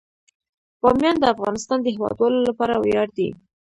بامیان 0.81 1.15
د 1.19 1.23
افغانستان 1.33 1.79
د 1.81 1.85
هیوادوالو 1.95 2.39
لپاره 2.49 2.73
ویاړ 2.77 3.07
دی. 3.17 3.29